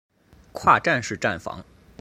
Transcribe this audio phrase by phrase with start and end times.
[0.51, 1.63] 跨站式站房。